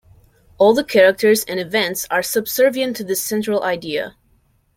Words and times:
All 0.57 0.73
the 0.73 0.83
characters 0.83 1.43
and 1.43 1.59
events 1.59 2.07
are 2.09 2.23
subservient 2.23 2.95
to 2.95 3.03
this 3.03 3.23
central 3.23 3.61
idea. 3.63 4.15